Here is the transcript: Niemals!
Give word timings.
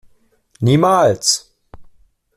Niemals! 0.69 1.29